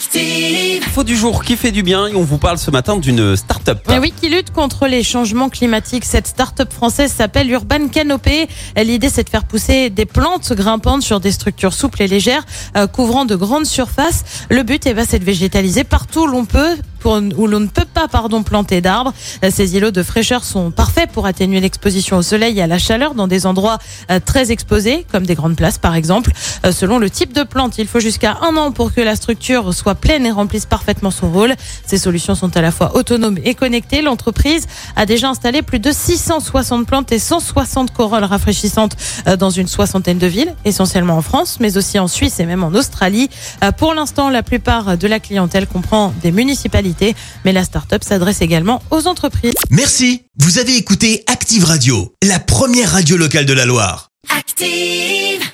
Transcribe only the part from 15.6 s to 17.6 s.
partout où l'on peut, pour, où l'on